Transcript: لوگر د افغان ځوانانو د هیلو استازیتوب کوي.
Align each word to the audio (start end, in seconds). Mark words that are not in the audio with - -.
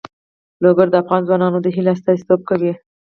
لوگر 0.63 0.87
د 0.91 0.95
افغان 1.03 1.21
ځوانانو 1.27 1.57
د 1.61 1.67
هیلو 1.75 1.93
استازیتوب 1.95 2.41
کوي. 2.49 2.73